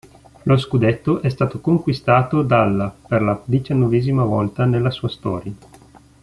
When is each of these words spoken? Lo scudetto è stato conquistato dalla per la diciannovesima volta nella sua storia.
Lo 0.45 0.57
scudetto 0.57 1.21
è 1.21 1.29
stato 1.29 1.61
conquistato 1.61 2.41
dalla 2.41 2.89
per 2.89 3.21
la 3.21 3.39
diciannovesima 3.45 4.23
volta 4.23 4.65
nella 4.65 4.89
sua 4.89 5.09
storia. 5.09 5.53